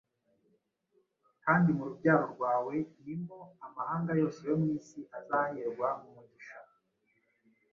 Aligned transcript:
kandi 1.43 1.69
mu 1.77 1.83
rubyaro 1.89 2.25
rwawe 2.33 2.75
ni 3.03 3.15
mo 3.25 3.39
amahanga 3.65 4.11
yose 4.21 4.39
yo 4.49 4.55
mu 4.61 4.67
isi 4.77 4.99
azaherwa 5.17 5.87
umugisha 6.05 6.57